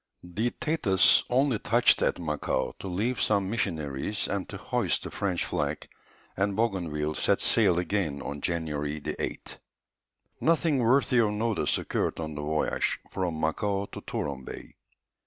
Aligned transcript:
The 0.23 0.49
Thetis 0.49 1.23
only 1.29 1.59
touched 1.59 2.01
at 2.01 2.17
Macao 2.17 2.73
to 2.79 2.87
leave 2.87 3.21
some 3.21 3.51
missionaries, 3.51 4.27
and 4.27 4.49
to 4.49 4.57
hoist 4.57 5.03
the 5.03 5.11
French 5.11 5.45
flag, 5.45 5.87
and 6.35 6.55
Bougainville 6.55 7.13
set 7.13 7.39
sail 7.39 7.77
again 7.77 8.19
on 8.19 8.41
January 8.41 8.99
8th. 8.99 9.57
Nothing 10.39 10.79
worthy 10.79 11.19
of 11.19 11.29
notice 11.33 11.77
occurred 11.77 12.19
on 12.19 12.33
the 12.33 12.41
voyage 12.41 12.97
from 13.11 13.39
Macao 13.39 13.85
to 13.91 14.01
Touron 14.01 14.43
Bay. 14.43 14.73